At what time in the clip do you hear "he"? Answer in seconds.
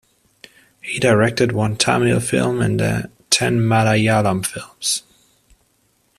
0.81-0.97